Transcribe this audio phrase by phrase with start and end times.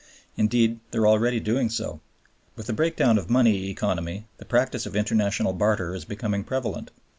[0.35, 1.99] Indeed they are already doing so.
[2.55, 6.89] With the breakdown of money economy the practice of international barter is becoming prevalent.